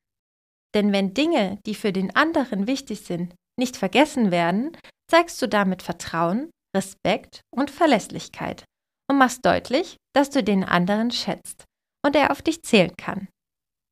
Denn 0.74 0.92
wenn 0.92 1.14
Dinge, 1.14 1.58
die 1.64 1.74
für 1.74 1.92
den 1.92 2.14
anderen 2.14 2.66
wichtig 2.66 3.00
sind, 3.00 3.34
nicht 3.58 3.78
vergessen 3.78 4.30
werden, 4.30 4.76
zeigst 5.10 5.40
du 5.40 5.48
damit 5.48 5.82
Vertrauen, 5.82 6.50
Respekt 6.76 7.40
und 7.50 7.70
Verlässlichkeit 7.70 8.64
und 9.10 9.18
machst 9.18 9.44
deutlich, 9.44 9.96
dass 10.14 10.30
du 10.30 10.42
den 10.42 10.64
anderen 10.64 11.10
schätzt 11.10 11.64
und 12.04 12.14
er 12.16 12.30
auf 12.30 12.42
dich 12.42 12.62
zählen 12.62 12.94
kann. 12.96 13.28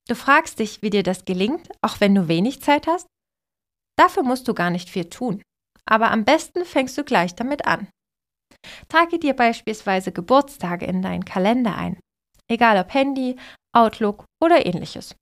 Du 0.08 0.14
fragst 0.14 0.58
dich, 0.58 0.82
wie 0.82 0.90
dir 0.90 1.02
das 1.02 1.25
gelingt, 1.25 1.68
auch 1.82 2.00
wenn 2.00 2.14
du 2.14 2.28
wenig 2.28 2.62
Zeit 2.62 2.87
hast? 2.87 3.06
Dafür 3.99 4.23
musst 4.23 4.46
du 4.46 4.54
gar 4.54 4.70
nicht 4.70 4.88
viel 4.88 5.08
tun, 5.08 5.42
aber 5.85 6.11
am 6.11 6.25
besten 6.25 6.64
fängst 6.64 6.96
du 6.96 7.04
gleich 7.04 7.35
damit 7.35 7.66
an. 7.66 7.88
Trage 8.88 9.18
dir 9.18 9.35
beispielsweise 9.35 10.12
Geburtstage 10.12 10.87
in 10.87 11.02
deinen 11.02 11.25
Kalender 11.25 11.76
ein, 11.76 11.99
egal 12.49 12.78
ob 12.78 12.92
Handy, 12.92 13.37
Outlook 13.75 14.25
oder 14.42 14.64
ähnliches. 14.64 15.14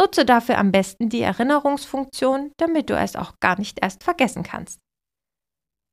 Nutze 0.00 0.24
dafür 0.24 0.58
am 0.58 0.72
besten 0.72 1.08
die 1.08 1.22
Erinnerungsfunktion, 1.22 2.52
damit 2.58 2.90
du 2.90 2.98
es 2.98 3.16
auch 3.16 3.34
gar 3.40 3.58
nicht 3.58 3.78
erst 3.82 4.04
vergessen 4.04 4.42
kannst. 4.42 4.78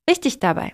Wichtig 0.08 0.40
dabei, 0.40 0.74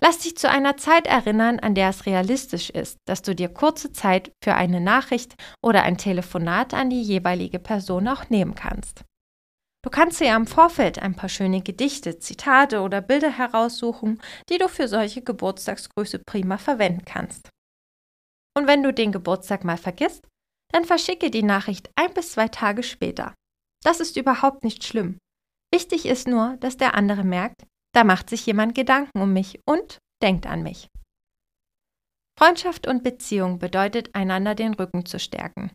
Lass 0.00 0.18
dich 0.18 0.36
zu 0.36 0.48
einer 0.48 0.76
Zeit 0.76 1.06
erinnern, 1.06 1.58
an 1.58 1.74
der 1.74 1.90
es 1.90 2.06
realistisch 2.06 2.70
ist, 2.70 2.98
dass 3.06 3.22
du 3.22 3.34
dir 3.34 3.48
kurze 3.48 3.92
Zeit 3.92 4.32
für 4.42 4.54
eine 4.54 4.80
Nachricht 4.80 5.34
oder 5.62 5.82
ein 5.82 5.98
Telefonat 5.98 6.74
an 6.74 6.90
die 6.90 7.02
jeweilige 7.02 7.58
Person 7.58 8.08
auch 8.08 8.28
nehmen 8.30 8.54
kannst. 8.54 9.04
Du 9.82 9.90
kannst 9.90 10.20
dir 10.20 10.34
im 10.34 10.48
Vorfeld 10.48 10.98
ein 10.98 11.14
paar 11.14 11.28
schöne 11.28 11.62
Gedichte, 11.62 12.18
Zitate 12.18 12.80
oder 12.80 13.00
Bilder 13.00 13.30
heraussuchen, 13.30 14.20
die 14.50 14.58
du 14.58 14.68
für 14.68 14.88
solche 14.88 15.22
Geburtstagsgrüße 15.22 16.20
prima 16.26 16.58
verwenden 16.58 17.04
kannst. 17.04 17.50
Und 18.56 18.66
wenn 18.66 18.82
du 18.82 18.92
den 18.92 19.12
Geburtstag 19.12 19.62
mal 19.62 19.76
vergisst, 19.76 20.26
dann 20.72 20.84
verschicke 20.84 21.30
die 21.30 21.44
Nachricht 21.44 21.90
ein 21.94 22.12
bis 22.14 22.32
zwei 22.32 22.48
Tage 22.48 22.82
später. 22.82 23.34
Das 23.84 24.00
ist 24.00 24.16
überhaupt 24.16 24.64
nicht 24.64 24.82
schlimm. 24.82 25.18
Wichtig 25.72 26.06
ist 26.06 26.26
nur, 26.26 26.56
dass 26.58 26.76
der 26.76 26.94
andere 26.94 27.22
merkt, 27.22 27.62
da 27.96 28.04
macht 28.04 28.28
sich 28.28 28.44
jemand 28.44 28.74
Gedanken 28.74 29.22
um 29.22 29.32
mich 29.32 29.58
und 29.64 29.98
denkt 30.22 30.46
an 30.46 30.62
mich. 30.62 30.88
Freundschaft 32.38 32.86
und 32.86 33.02
Beziehung 33.02 33.58
bedeutet, 33.58 34.14
einander 34.14 34.54
den 34.54 34.74
Rücken 34.74 35.06
zu 35.06 35.18
stärken. 35.18 35.70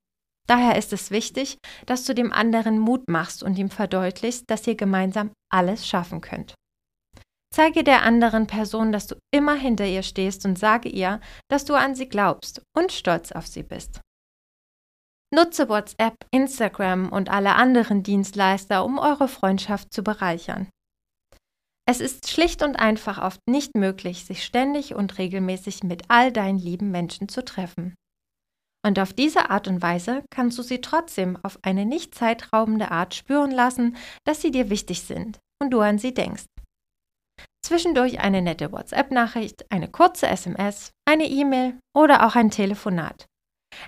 Daher 0.47 0.75
ist 0.77 0.93
es 0.93 1.09
wichtig, 1.09 1.57
dass 1.87 2.05
du 2.05 2.13
dem 2.13 2.31
anderen 2.31 2.77
Mut 2.77 3.09
machst 3.09 3.41
und 3.41 3.57
ihm 3.57 3.71
verdeutlichst, 3.71 4.43
dass 4.51 4.67
ihr 4.67 4.75
gemeinsam 4.75 5.31
alles 5.51 5.87
schaffen 5.87 6.21
könnt. 6.21 6.53
Zeige 7.51 7.83
der 7.83 8.03
anderen 8.03 8.45
Person, 8.45 8.91
dass 8.91 9.07
du 9.07 9.15
immer 9.33 9.55
hinter 9.55 9.87
ihr 9.87 10.03
stehst 10.03 10.45
und 10.45 10.59
sage 10.59 10.89
ihr, 10.89 11.21
dass 11.49 11.65
du 11.65 11.73
an 11.73 11.95
sie 11.95 12.07
glaubst 12.07 12.61
und 12.77 12.91
stolz 12.91 13.31
auf 13.31 13.47
sie 13.47 13.63
bist. 13.63 13.99
Nutze 15.33 15.69
WhatsApp, 15.69 16.15
Instagram 16.29 17.11
und 17.11 17.29
alle 17.29 17.55
anderen 17.55 18.03
Dienstleister, 18.03 18.85
um 18.85 18.99
eure 18.99 19.27
Freundschaft 19.27 19.91
zu 19.91 20.03
bereichern. 20.03 20.69
Es 21.87 21.99
ist 21.99 22.29
schlicht 22.29 22.63
und 22.63 22.77
einfach 22.77 23.21
oft 23.21 23.39
nicht 23.49 23.75
möglich, 23.75 24.25
sich 24.25 24.43
ständig 24.43 24.95
und 24.95 25.17
regelmäßig 25.17 25.83
mit 25.83 26.03
all 26.09 26.31
deinen 26.31 26.59
lieben 26.59 26.91
Menschen 26.91 27.27
zu 27.27 27.43
treffen. 27.43 27.95
Und 28.85 28.99
auf 28.99 29.13
diese 29.13 29.49
Art 29.49 29.67
und 29.67 29.81
Weise 29.81 30.23
kannst 30.31 30.57
du 30.57 30.63
sie 30.63 30.81
trotzdem 30.81 31.37
auf 31.43 31.59
eine 31.63 31.85
nicht 31.85 32.15
zeitraubende 32.15 32.91
Art 32.91 33.13
spüren 33.13 33.51
lassen, 33.51 33.95
dass 34.25 34.41
sie 34.41 34.51
dir 34.51 34.69
wichtig 34.69 35.01
sind 35.01 35.39
und 35.61 35.71
du 35.71 35.81
an 35.81 35.99
sie 35.99 36.13
denkst. 36.13 36.45
Zwischendurch 37.63 38.19
eine 38.19 38.41
nette 38.41 38.71
WhatsApp-Nachricht, 38.71 39.71
eine 39.71 39.87
kurze 39.87 40.27
SMS, 40.27 40.91
eine 41.07 41.25
E-Mail 41.25 41.79
oder 41.95 42.25
auch 42.25 42.35
ein 42.35 42.49
Telefonat. 42.49 43.27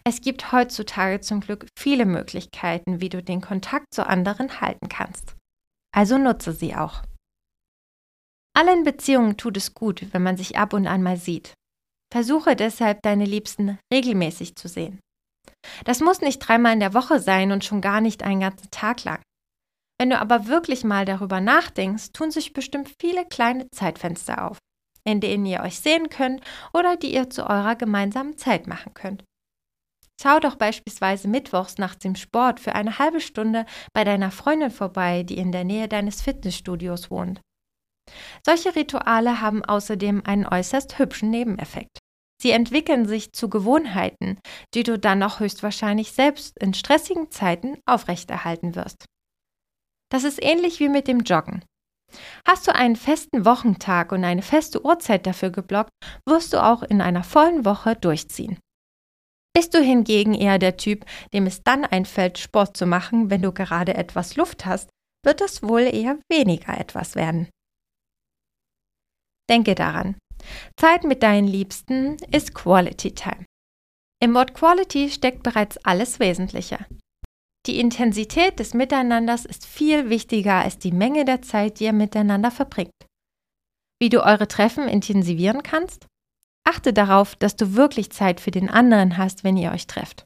Es 0.06 0.22
gibt 0.22 0.52
heutzutage 0.52 1.22
zum 1.22 1.42
Glück 1.42 1.68
viele 1.78 2.06
Möglichkeiten, 2.06 3.02
wie 3.02 3.10
du 3.10 3.22
den 3.22 3.42
Kontakt 3.42 3.94
zu 3.94 4.08
anderen 4.08 4.62
halten 4.62 4.90
kannst. 4.90 5.36
Also 5.94 6.18
nutze 6.18 6.54
sie 6.54 6.76
auch. 6.76 7.04
Allen 8.56 8.84
Beziehungen 8.84 9.38
tut 9.38 9.58
es 9.58 9.74
gut, 9.74 10.06
wenn 10.12 10.24
man 10.24 10.38
sich 10.38 10.58
ab 10.58 10.74
und 10.74 10.88
an 10.88 11.02
mal 11.02 11.18
sieht. 11.18 11.54
Versuche 12.12 12.56
deshalb, 12.56 13.02
deine 13.02 13.26
Liebsten 13.26 13.80
regelmäßig 13.92 14.56
zu 14.56 14.68
sehen. 14.68 15.00
Das 15.86 16.00
muss 16.00 16.22
nicht 16.22 16.40
dreimal 16.40 16.74
in 16.74 16.80
der 16.80 16.94
Woche 16.94 17.20
sein 17.20 17.52
und 17.52 17.66
schon 17.66 17.82
gar 17.82 18.02
nicht 18.02 18.22
einen 18.22 18.42
ganzen 18.42 18.70
Tag 18.70 19.04
lang. 19.04 19.22
Wenn 20.00 20.10
du 20.10 20.20
aber 20.20 20.48
wirklich 20.48 20.84
mal 20.84 21.06
darüber 21.06 21.42
nachdenkst, 21.42 22.12
tun 22.14 22.30
sich 22.30 22.54
bestimmt 22.54 22.92
viele 23.02 23.26
kleine 23.26 23.68
Zeitfenster 23.72 24.50
auf, 24.50 24.58
in 25.04 25.22
denen 25.22 25.46
ihr 25.46 25.62
euch 25.62 25.80
sehen 25.80 26.10
könnt 26.10 26.42
oder 26.74 26.98
die 26.98 27.14
ihr 27.14 27.30
zu 27.30 27.44
eurer 27.50 27.76
gemeinsamen 27.76 28.38
Zeit 28.38 28.68
machen 28.68 28.94
könnt. 28.94 29.24
Schau 30.22 30.40
doch 30.40 30.56
beispielsweise 30.56 31.28
mittwochs 31.28 31.78
nach 31.78 31.96
dem 31.96 32.16
Sport 32.16 32.60
für 32.60 32.76
eine 32.76 33.00
halbe 33.00 33.20
Stunde 33.20 33.66
bei 33.94 34.04
deiner 34.04 34.32
Freundin 34.32 34.72
vorbei, 34.72 35.24
die 35.24 35.38
in 35.38 35.52
der 35.52 35.64
Nähe 35.64 35.88
deines 35.88 36.22
Fitnessstudios 36.22 37.10
wohnt. 37.10 37.42
Solche 38.46 38.76
Rituale 38.76 39.42
haben 39.42 39.64
außerdem 39.64 40.24
einen 40.26 40.46
äußerst 40.46 41.00
hübschen 41.00 41.30
Nebeneffekt. 41.30 42.00
Sie 42.42 42.52
entwickeln 42.52 43.08
sich 43.08 43.32
zu 43.32 43.50
Gewohnheiten, 43.50 44.38
die 44.74 44.84
du 44.84 45.00
dann 45.00 45.24
auch 45.24 45.40
höchstwahrscheinlich 45.40 46.12
selbst 46.12 46.58
in 46.60 46.74
stressigen 46.74 47.32
Zeiten 47.32 47.78
aufrechterhalten 47.86 48.76
wirst. 48.76 49.06
Das 50.12 50.26
ist 50.26 50.44
ähnlich 50.44 50.80
wie 50.80 50.90
mit 50.90 51.08
dem 51.08 51.22
Joggen. 51.22 51.64
Hast 52.46 52.68
du 52.68 52.76
einen 52.76 52.96
festen 52.96 53.46
Wochentag 53.46 54.12
und 54.12 54.24
eine 54.24 54.42
feste 54.42 54.86
Uhrzeit 54.86 55.26
dafür 55.26 55.50
geblockt, 55.50 55.92
wirst 56.28 56.54
du 56.54 56.64
auch 56.64 56.84
in 56.84 57.02
einer 57.02 57.24
vollen 57.24 57.66
Woche 57.66 57.96
durchziehen. 57.96 58.60
Bist 59.56 59.74
du 59.74 59.80
hingegen 59.80 60.34
eher 60.34 60.60
der 60.60 60.78
Typ, 60.78 61.06
dem 61.34 61.46
es 61.46 61.64
dann 61.64 61.86
einfällt, 61.86 62.40
Sport 62.40 62.76
zu 62.76 62.86
machen, 62.86 63.30
wenn 63.30 63.42
du 63.42 63.52
gerade 63.52 63.94
etwas 63.94 64.36
Luft 64.36 64.66
hast, 64.66 64.90
wird 65.24 65.42
es 65.42 65.64
wohl 65.64 65.82
eher 65.82 66.20
weniger 66.30 66.78
etwas 66.78 67.16
werden. 67.16 67.48
Denke 69.50 69.76
daran, 69.76 70.16
Zeit 70.78 71.04
mit 71.04 71.24
deinen 71.24 71.48
Liebsten 71.48 72.18
ist 72.32 72.54
Quality 72.54 73.14
Time. 73.14 73.46
Im 74.22 74.34
Wort 74.34 74.54
Quality 74.54 75.10
steckt 75.10 75.44
bereits 75.44 75.78
alles 75.86 76.20
Wesentliche. 76.20 76.86
Die 77.66 77.80
Intensität 77.80 78.60
des 78.60 78.74
Miteinanders 78.74 79.46
ist 79.46 79.66
viel 79.66 80.10
wichtiger 80.10 80.56
als 80.56 80.80
die 80.80 80.92
Menge 80.92 81.24
der 81.26 81.42
Zeit, 81.42 81.80
die 81.80 81.86
ihr 81.86 81.94
miteinander 81.94 82.52
verbringt. 82.52 82.92
wie 84.02 84.10
du 84.10 84.22
eure 84.22 84.50
Treffen 84.50 84.90
intensivieren 84.90 85.64
kannst? 85.64 86.08
Achte 86.66 86.92
darauf, 86.92 87.36
dass 87.38 87.56
du 87.56 87.76
wirklich 87.76 88.12
Zeit 88.12 88.42
für 88.42 88.52
den 88.52 88.70
anderen 88.70 89.18
hast, 89.18 89.46
wenn 89.46 89.56
ihr 89.56 89.72
euch 89.72 89.88
trefft. 89.88 90.26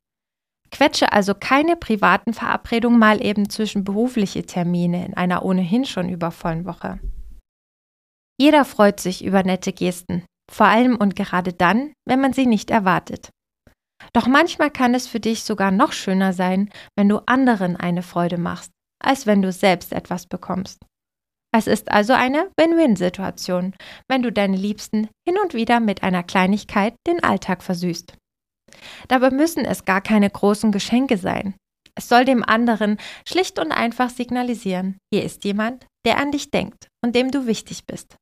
Quetsche 0.72 1.14
also 1.14 1.36
keine 1.36 1.76
privaten 1.76 2.34
Verabredungen 2.34 2.98
mal 2.98 3.24
eben 3.24 3.50
zwischen 3.50 3.84
berufliche 3.84 4.44
Termine 4.46 5.06
in 5.06 5.14
einer 5.14 5.46
ohnehin 5.46 5.86
schon 5.86 6.10
übervollen 6.10 6.66
Woche. 6.66 7.00
Jeder 8.40 8.66
freut 8.66 9.00
sich 9.00 9.24
über 9.24 9.44
nette 9.44 9.74
Gesten, 9.74 10.24
vor 10.52 10.68
allem 10.68 10.96
und 10.96 11.16
gerade 11.16 11.54
dann, 11.54 11.94
wenn 12.06 12.22
man 12.22 12.34
sie 12.34 12.46
nicht 12.46 12.70
erwartet. 12.70 13.30
Doch 14.14 14.28
manchmal 14.28 14.70
kann 14.72 14.94
es 14.94 15.08
für 15.08 15.20
dich 15.20 15.44
sogar 15.44 15.72
noch 15.72 15.92
schöner 15.92 16.34
sein, 16.34 16.70
wenn 16.96 17.10
du 17.10 17.20
anderen 17.26 17.76
eine 17.76 18.04
Freude 18.04 18.38
machst, 18.38 18.72
als 19.04 19.26
wenn 19.26 19.42
du 19.42 19.52
selbst 19.52 19.92
etwas 19.92 20.28
bekommst. 20.28 20.78
Es 21.56 21.66
ist 21.66 21.90
also 21.90 22.14
eine 22.14 22.52
Win-Win-Situation, 22.60 23.74
wenn 24.08 24.22
du 24.22 24.32
deine 24.32 24.58
Liebsten 24.58 25.10
hin 25.28 25.38
und 25.42 25.54
wieder 25.54 25.80
mit 25.80 26.04
einer 26.04 26.24
Kleinigkeit 26.24 26.94
den 27.08 27.24
Alltag 27.24 27.64
versüßt. 27.64 28.14
Dabei 29.08 29.32
müssen 29.32 29.66
es 29.66 29.86
gar 29.86 30.02
keine 30.02 30.30
großen 30.30 30.72
Geschenke 30.72 31.18
sein. 31.18 31.56
Es 31.96 32.10
soll 32.10 32.26
dem 32.26 32.44
anderen 32.44 32.98
schlicht 33.28 33.58
und 33.58 33.72
einfach 33.72 34.12
signalisieren, 34.12 35.00
hier 35.12 35.24
ist 35.24 35.46
jemand, 35.46 35.88
der 36.06 36.20
an 36.20 36.32
dich 36.32 36.52
denkt 36.52 36.88
und 37.04 37.16
dem 37.16 37.32
du 37.32 37.48
wichtig 37.48 37.86
bist. 37.88 38.18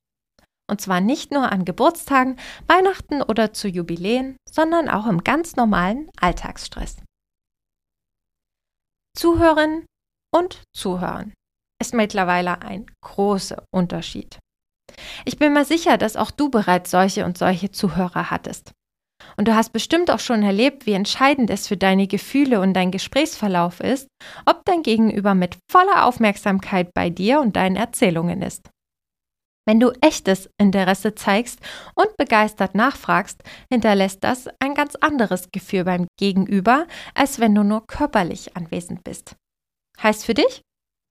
Und 0.69 0.81
zwar 0.81 0.99
nicht 0.99 1.31
nur 1.31 1.51
an 1.51 1.65
Geburtstagen, 1.65 2.37
Weihnachten 2.67 3.21
oder 3.21 3.53
zu 3.53 3.67
Jubiläen, 3.67 4.37
sondern 4.49 4.89
auch 4.89 5.05
im 5.05 5.23
ganz 5.23 5.55
normalen 5.55 6.09
Alltagsstress. 6.19 6.97
Zuhören 9.15 9.85
und 10.33 10.63
Zuhören 10.75 11.33
ist 11.81 11.93
mittlerweile 11.93 12.61
ein 12.61 12.85
großer 13.01 13.63
Unterschied. 13.73 14.39
Ich 15.25 15.37
bin 15.37 15.53
mir 15.53 15.65
sicher, 15.65 15.97
dass 15.97 16.15
auch 16.15 16.31
du 16.31 16.49
bereits 16.49 16.91
solche 16.91 17.25
und 17.25 17.37
solche 17.37 17.71
Zuhörer 17.71 18.31
hattest. 18.31 18.71
Und 19.37 19.47
du 19.47 19.55
hast 19.55 19.71
bestimmt 19.71 20.11
auch 20.11 20.19
schon 20.19 20.43
erlebt, 20.43 20.85
wie 20.85 20.93
entscheidend 20.93 21.49
es 21.49 21.67
für 21.67 21.77
deine 21.77 22.07
Gefühle 22.07 22.59
und 22.59 22.73
dein 22.73 22.91
Gesprächsverlauf 22.91 23.79
ist, 23.79 24.07
ob 24.45 24.63
dein 24.65 24.83
Gegenüber 24.83 25.33
mit 25.33 25.57
voller 25.71 26.05
Aufmerksamkeit 26.05 26.93
bei 26.93 27.09
dir 27.09 27.39
und 27.39 27.55
deinen 27.55 27.75
Erzählungen 27.75 28.41
ist. 28.41 28.69
Wenn 29.67 29.79
du 29.79 29.91
echtes 30.01 30.47
Interesse 30.59 31.15
zeigst 31.15 31.59
und 31.95 32.15
begeistert 32.17 32.75
nachfragst, 32.75 33.43
hinterlässt 33.71 34.23
das 34.23 34.47
ein 34.59 34.75
ganz 34.75 34.95
anderes 34.95 35.49
Gefühl 35.51 35.85
beim 35.85 36.07
Gegenüber, 36.19 36.87
als 37.15 37.39
wenn 37.39 37.55
du 37.55 37.63
nur 37.63 37.87
körperlich 37.87 38.55
anwesend 38.55 39.03
bist. 39.03 39.35
Heißt 40.01 40.25
für 40.25 40.35
dich? 40.35 40.61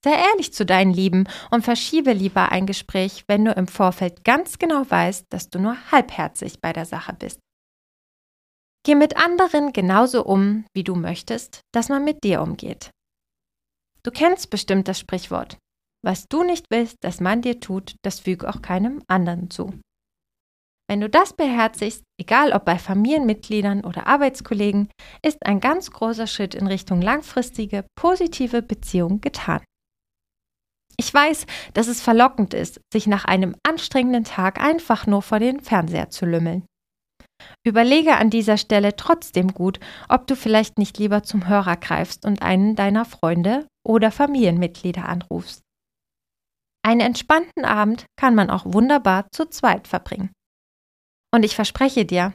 Sei 0.04 0.12
ehrlich 0.12 0.52
zu 0.52 0.66
deinen 0.66 0.92
Lieben 0.92 1.24
und 1.50 1.64
verschiebe 1.64 2.12
lieber 2.12 2.52
ein 2.52 2.66
Gespräch, 2.66 3.24
wenn 3.26 3.44
du 3.44 3.52
im 3.52 3.66
Vorfeld 3.66 4.22
ganz 4.22 4.58
genau 4.58 4.88
weißt, 4.88 5.24
dass 5.30 5.48
du 5.48 5.58
nur 5.58 5.76
halbherzig 5.90 6.60
bei 6.60 6.72
der 6.72 6.84
Sache 6.84 7.14
bist. 7.14 7.40
Geh 8.84 8.94
mit 8.94 9.16
anderen 9.16 9.72
genauso 9.72 10.24
um, 10.24 10.66
wie 10.74 10.84
du 10.84 10.94
möchtest, 10.94 11.62
dass 11.72 11.88
man 11.88 12.04
mit 12.04 12.22
dir 12.22 12.42
umgeht. 12.42 12.90
Du 14.02 14.10
kennst 14.10 14.50
bestimmt 14.50 14.86
das 14.88 15.00
Sprichwort. 15.00 15.56
Was 16.04 16.28
du 16.28 16.42
nicht 16.42 16.66
willst, 16.68 16.98
dass 17.02 17.20
man 17.20 17.40
dir 17.40 17.60
tut, 17.60 17.96
das 18.02 18.20
füge 18.20 18.46
auch 18.46 18.60
keinem 18.60 19.02
anderen 19.06 19.48
zu. 19.48 19.72
Wenn 20.86 21.00
du 21.00 21.08
das 21.08 21.32
beherzigst, 21.32 22.04
egal 22.20 22.52
ob 22.52 22.66
bei 22.66 22.78
Familienmitgliedern 22.78 23.84
oder 23.86 24.06
Arbeitskollegen, 24.06 24.90
ist 25.24 25.38
ein 25.46 25.60
ganz 25.60 25.90
großer 25.90 26.26
Schritt 26.26 26.54
in 26.54 26.66
Richtung 26.66 27.00
langfristige, 27.00 27.86
positive 27.96 28.60
Beziehung 28.60 29.22
getan. 29.22 29.62
Ich 30.98 31.12
weiß, 31.12 31.46
dass 31.72 31.88
es 31.88 32.02
verlockend 32.02 32.52
ist, 32.52 32.82
sich 32.92 33.06
nach 33.06 33.24
einem 33.24 33.56
anstrengenden 33.66 34.24
Tag 34.24 34.60
einfach 34.60 35.06
nur 35.06 35.22
vor 35.22 35.38
den 35.38 35.60
Fernseher 35.60 36.10
zu 36.10 36.26
lümmeln. 36.26 36.66
Überlege 37.66 38.16
an 38.16 38.28
dieser 38.28 38.58
Stelle 38.58 38.94
trotzdem 38.94 39.54
gut, 39.54 39.80
ob 40.10 40.26
du 40.26 40.36
vielleicht 40.36 40.78
nicht 40.78 40.98
lieber 40.98 41.22
zum 41.22 41.48
Hörer 41.48 41.76
greifst 41.76 42.26
und 42.26 42.42
einen 42.42 42.76
deiner 42.76 43.06
Freunde 43.06 43.66
oder 43.86 44.12
Familienmitglieder 44.12 45.08
anrufst. 45.08 45.63
Einen 46.84 47.00
entspannten 47.00 47.64
Abend 47.64 48.06
kann 48.16 48.34
man 48.34 48.50
auch 48.50 48.64
wunderbar 48.66 49.26
zu 49.32 49.46
zweit 49.46 49.88
verbringen. 49.88 50.32
Und 51.34 51.44
ich 51.44 51.54
verspreche 51.54 52.04
dir, 52.04 52.34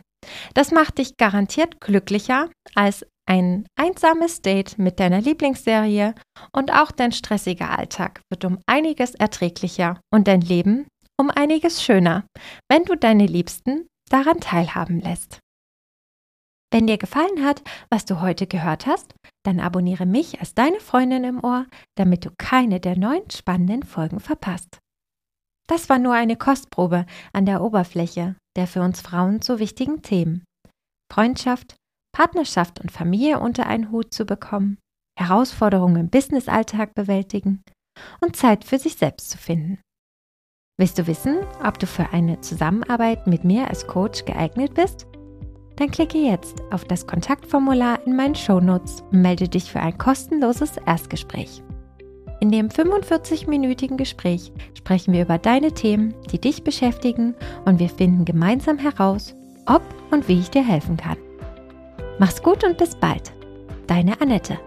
das 0.54 0.72
macht 0.72 0.98
dich 0.98 1.18
garantiert 1.18 1.80
glücklicher 1.80 2.50
als 2.76 3.06
ein 3.30 3.68
einsames 3.80 4.42
Date 4.42 4.80
mit 4.80 5.00
deiner 5.00 5.22
Lieblingsserie 5.22 6.16
und 6.52 6.74
auch 6.74 6.92
dein 6.92 7.12
stressiger 7.12 7.78
Alltag 7.78 8.22
wird 8.32 8.44
um 8.44 8.58
einiges 8.66 9.14
erträglicher 9.14 10.02
und 10.12 10.28
dein 10.28 10.42
Leben 10.42 10.88
um 11.18 11.30
einiges 11.30 11.84
schöner, 11.84 12.26
wenn 12.70 12.86
du 12.86 12.96
deine 12.96 13.28
Liebsten 13.28 13.88
daran 14.10 14.40
teilhaben 14.40 15.00
lässt. 15.00 15.40
Wenn 16.72 16.88
dir 16.88 16.98
gefallen 16.98 17.44
hat, 17.44 17.64
was 17.90 18.06
du 18.06 18.22
heute 18.22 18.46
gehört 18.46 18.86
hast, 18.86 19.16
dann 19.44 19.60
abonniere 19.60 20.06
mich 20.06 20.40
als 20.40 20.54
deine 20.54 20.80
Freundin 20.80 21.24
im 21.24 21.44
Ohr, 21.44 21.66
damit 21.96 22.26
du 22.26 22.32
keine 22.38 22.80
der 22.80 22.98
neuen 22.98 23.30
spannenden 23.32 23.84
Folgen 23.84 24.20
verpasst. 24.20 24.80
Das 25.68 25.90
war 25.90 26.00
nur 26.00 26.14
eine 26.14 26.36
Kostprobe 26.36 27.06
an 27.34 27.46
der 27.46 27.62
Oberfläche 27.62 28.36
der 28.60 28.68
für 28.68 28.82
uns 28.82 29.00
Frauen 29.00 29.42
so 29.42 29.60
wichtigen 29.60 30.02
Themen. 30.02 30.44
Freundschaft, 31.12 31.78
Partnerschaft 32.12 32.82
und 32.82 32.92
Familie 32.92 33.40
unter 33.40 33.68
einen 33.68 33.90
Hut 33.90 34.14
zu 34.14 34.26
bekommen, 34.26 34.78
Herausforderungen 35.18 35.96
im 35.96 36.10
Businessalltag 36.10 36.94
bewältigen 36.94 37.64
und 38.20 38.36
Zeit 38.36 38.66
für 38.66 38.78
sich 38.78 38.96
selbst 38.96 39.30
zu 39.30 39.38
finden. 39.38 39.80
Willst 40.78 40.98
du 40.98 41.08
wissen, 41.08 41.38
ob 41.64 41.80
du 41.80 41.88
für 41.88 42.10
eine 42.10 42.42
Zusammenarbeit 42.42 43.28
mit 43.28 43.46
mir 43.46 43.70
als 43.70 43.88
Coach 43.88 44.26
geeignet 44.26 44.74
bist? 44.74 45.08
Dann 45.80 45.92
klicke 45.92 46.18
jetzt 46.18 46.62
auf 46.72 46.84
das 46.84 47.08
Kontaktformular 47.08 48.00
in 48.06 48.16
meinen 48.16 48.36
Shownotes 48.36 49.02
und 49.12 49.22
melde 49.22 49.48
dich 49.48 49.72
für 49.72 49.80
ein 49.80 49.98
kostenloses 49.98 50.74
Erstgespräch. 50.86 51.64
In 52.42 52.52
dem 52.52 52.68
45-minütigen 52.70 53.98
Gespräch 53.98 54.52
sprechen 54.78 55.14
wir 55.14 55.24
über 55.24 55.38
deine 55.38 55.74
Themen, 55.74 56.14
die 56.32 56.40
dich 56.40 56.64
beschäftigen 56.64 57.36
und 57.66 57.80
wir 57.80 57.90
finden 57.90 58.26
gemeinsam 58.26 58.78
heraus, 58.78 59.36
ob 59.66 59.82
und 60.12 60.28
wie 60.28 60.40
ich 60.40 60.50
dir 60.50 60.66
helfen 60.66 60.98
kann. 60.98 61.18
Mach's 62.18 62.44
gut 62.44 62.64
und 62.64 62.78
bis 62.78 62.96
bald. 62.96 63.34
Deine 63.88 64.20
Annette. 64.22 64.60